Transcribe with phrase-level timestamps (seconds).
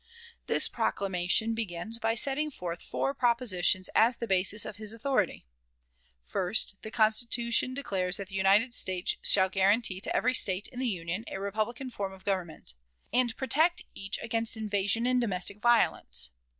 [0.47, 5.45] This proclamation begins by setting forth four propositions as the basis of his authority:
[6.23, 10.87] First, the Constitution declares that the United States shall guarantee to every State in the
[10.89, 12.73] Union a republican form of government,
[13.13, 16.31] and protect each against invasion and domestic violence.